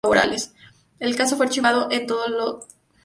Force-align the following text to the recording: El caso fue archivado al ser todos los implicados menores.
El 0.99 1.15
caso 1.15 1.37
fue 1.37 1.45
archivado 1.45 1.83
al 1.83 1.91
ser 1.91 2.07
todos 2.07 2.27
los 2.27 2.31
implicados 2.31 2.65
menores. 2.65 2.77